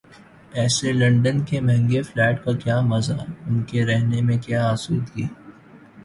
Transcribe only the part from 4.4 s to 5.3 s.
کیا آسودگی؟